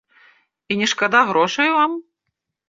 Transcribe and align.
І 0.73 0.77
не 0.79 0.87
шкада 0.93 1.21
грошай 1.29 1.69
вам? 1.77 1.91